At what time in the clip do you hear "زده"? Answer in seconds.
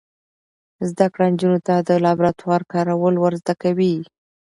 0.89-1.05, 3.41-3.53